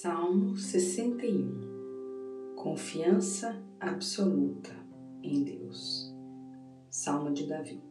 [0.00, 4.70] Salmo 61 Confiança absoluta
[5.22, 6.10] em Deus.
[6.88, 7.84] Salmo de Davi.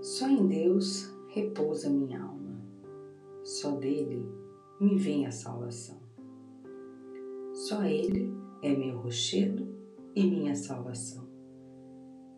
[0.00, 2.62] Só em Deus repousa minha alma,
[3.42, 4.24] só dele
[4.80, 6.00] me vem a salvação.
[7.52, 8.32] Só Ele
[8.62, 9.74] é meu rochedo
[10.14, 11.28] e minha salvação,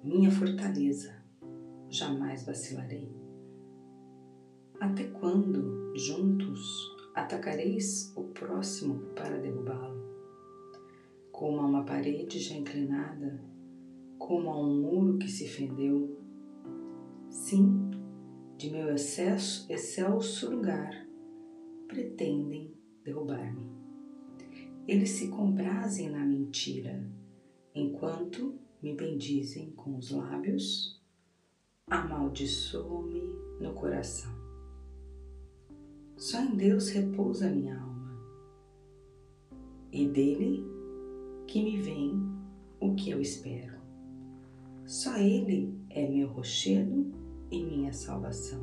[0.02, 1.14] minha fortaleza,
[1.90, 3.14] jamais vacilarei.
[4.80, 6.33] Até quando, juntos,
[7.44, 10.02] atacareis o próximo para derrubá-lo.
[11.30, 13.44] Como a uma parede já inclinada,
[14.18, 16.18] como a um muro que se fendeu.
[17.28, 17.90] Sim,
[18.56, 21.06] de meu excesso, excelso lugar,
[21.86, 22.72] pretendem
[23.04, 23.68] derrubar-me.
[24.88, 27.10] Eles se comprazem na mentira,
[27.74, 31.02] enquanto me bendizem com os lábios,
[31.90, 33.20] amaldiçoam-me
[33.60, 34.43] no coração.
[36.16, 38.18] Só em Deus repousa minha alma,
[39.92, 40.64] e dele
[41.46, 42.22] que me vem
[42.80, 43.74] o que eu espero.
[44.86, 47.12] Só Ele é meu rochedo
[47.50, 48.60] e minha salvação,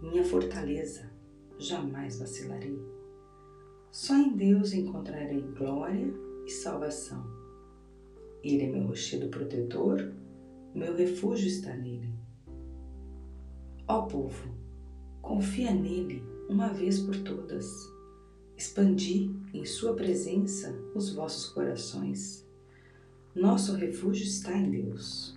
[0.00, 1.10] minha fortaleza,
[1.58, 2.78] jamais vacilarei.
[3.90, 6.12] Só em Deus encontrarei glória
[6.46, 7.24] e salvação.
[8.42, 10.12] Ele é meu rochedo protetor,
[10.74, 12.12] meu refúgio está nele.
[13.86, 14.63] Ó povo,
[15.34, 17.92] Confia nele uma vez por todas.
[18.56, 22.46] Expandi em Sua presença os vossos corações.
[23.34, 25.36] Nosso refúgio está em Deus.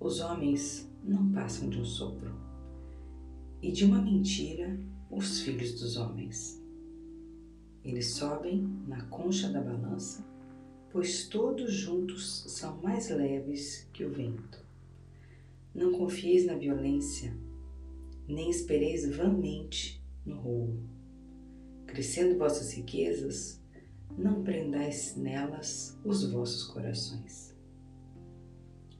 [0.00, 2.34] Os homens não passam de um sopro,
[3.60, 6.58] e de uma mentira os filhos dos homens.
[7.84, 10.24] Eles sobem na concha da balança,
[10.90, 14.64] pois todos juntos são mais leves que o vento.
[15.74, 17.36] Não confieis na violência,
[18.32, 20.82] nem espereis vãmente no roubo.
[21.86, 23.62] Crescendo vossas riquezas,
[24.16, 27.54] não prendais nelas os vossos corações.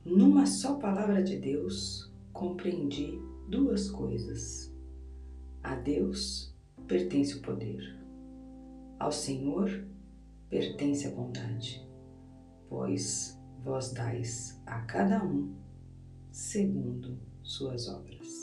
[0.04, 4.72] Numa só palavra de Deus compreendi duas coisas.
[5.62, 6.54] A Deus
[6.86, 7.96] pertence o poder,
[8.98, 9.86] ao Senhor
[10.50, 11.86] pertence a bondade,
[12.68, 15.54] pois vós dais a cada um
[16.32, 18.41] segundo suas obras.